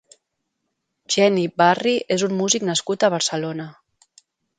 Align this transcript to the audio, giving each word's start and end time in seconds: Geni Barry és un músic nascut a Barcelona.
Geni 1.15 1.43
Barry 1.61 1.93
és 2.15 2.23
un 2.29 2.33
músic 2.39 2.65
nascut 2.71 3.05
a 3.05 3.11
Barcelona. 3.17 3.69